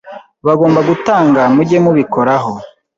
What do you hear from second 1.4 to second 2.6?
mujye mubikoraho